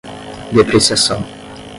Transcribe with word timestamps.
depreciação 0.51 1.21